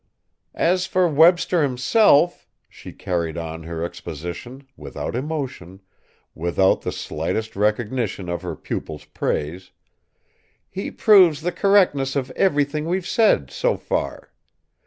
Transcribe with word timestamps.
"As 0.55 0.87
for 0.87 1.07
Webster 1.07 1.61
himself," 1.61 2.47
she 2.67 2.91
carried 2.91 3.37
on 3.37 3.61
her 3.61 3.83
exposition, 3.83 4.65
without 4.75 5.15
emotion, 5.15 5.79
without 6.33 6.81
the 6.81 6.91
slightest 6.91 7.55
recognition 7.55 8.27
of 8.27 8.41
her 8.41 8.55
pupil's 8.55 9.05
praise, 9.05 9.69
"he 10.71 10.89
proves 10.89 11.41
the 11.41 11.51
correctness 11.51 12.15
of 12.15 12.31
everything 12.31 12.85
we've 12.85 13.05
said, 13.05 13.51
so 13.51 13.77
far. 13.77 14.31